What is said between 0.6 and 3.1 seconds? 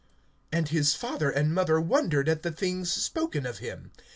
his father and mother wondered at the things